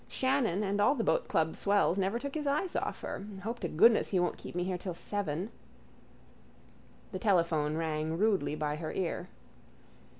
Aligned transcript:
Shannon 0.07 0.63
and 0.63 0.81
all 0.81 0.95
the 0.95 1.03
boatclub 1.03 1.55
swells 1.55 1.99
never 1.99 2.17
took 2.17 2.33
his 2.33 2.47
eyes 2.47 2.75
off 2.75 3.01
her. 3.01 3.23
Hope 3.43 3.59
to 3.59 3.67
goodness 3.67 4.09
he 4.09 4.19
won't 4.19 4.35
keep 4.39 4.55
me 4.55 4.63
here 4.63 4.75
till 4.79 4.95
seven. 4.95 5.51
The 7.11 7.19
telephone 7.19 7.77
rang 7.77 8.17
rudely 8.17 8.55
by 8.55 8.77
her 8.77 8.91
ear. 8.91 9.29